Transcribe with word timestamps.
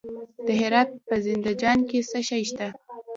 د 0.45 0.47
هرات 0.61 0.89
په 1.07 1.15
زنده 1.25 1.53
جان 1.61 1.79
کې 1.89 1.99
څه 2.09 2.19
شی 2.27 2.43
شته؟ 2.49 2.67